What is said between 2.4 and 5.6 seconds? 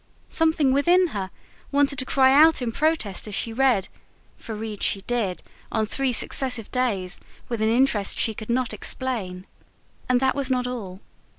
in protest as she read for read she did,